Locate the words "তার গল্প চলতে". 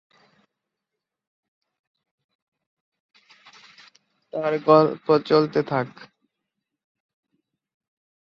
4.33-5.59